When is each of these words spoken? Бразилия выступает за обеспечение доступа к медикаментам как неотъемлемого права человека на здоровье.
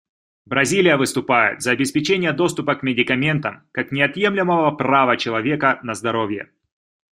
Бразилия 0.47 0.97
выступает 0.97 1.61
за 1.61 1.73
обеспечение 1.73 2.33
доступа 2.33 2.73
к 2.73 2.81
медикаментам 2.81 3.67
как 3.71 3.91
неотъемлемого 3.91 4.71
права 4.71 5.15
человека 5.15 5.79
на 5.83 5.93
здоровье. 5.93 6.49